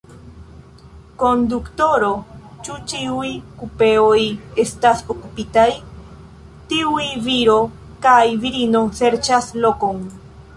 Konduktoro, 1.23 2.07
ĉu 2.67 2.77
ĉiuj 2.93 3.29
kupeoj 3.59 4.17
estas 4.63 5.05
okupitaj? 5.15 5.67
tiuj 6.73 7.07
viro 7.29 7.59
kaj 8.07 8.19
virino 8.47 8.83
serĉas 9.03 9.53
lokon. 9.67 10.03